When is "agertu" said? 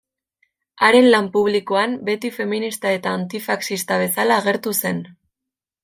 4.43-4.79